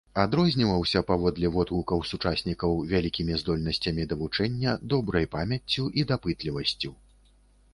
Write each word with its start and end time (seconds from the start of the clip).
Адрозніваўся, 0.21 1.01
паводле 1.09 1.51
водгукаў 1.57 2.01
сучаснікаў, 2.11 2.73
вялікімі 2.93 3.37
здольнасцямі 3.41 4.07
да 4.15 4.17
вучэння, 4.23 4.71
добрай 4.95 5.31
памяццю 5.37 5.83
і 6.01 6.07
дапытлівасцю. 6.15 6.91